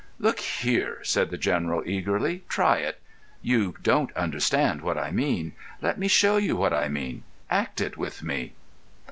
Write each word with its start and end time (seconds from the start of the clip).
"Look 0.17 0.39
here," 0.39 0.97
said 1.03 1.29
the 1.29 1.37
General, 1.37 1.83
eagerly, 1.85 2.43
"try 2.49 2.77
it. 2.79 2.99
You 3.43 3.75
don't 3.83 4.11
understand 4.17 4.81
what 4.81 4.97
I 4.97 5.11
mean. 5.11 5.53
Let 5.79 5.99
me 5.99 6.07
show 6.07 6.37
you 6.37 6.55
what 6.55 6.73
I 6.73 6.87
mean. 6.87 7.21
Act 7.51 7.81
it 7.81 7.97
with 7.97 8.23
me." 8.23 8.53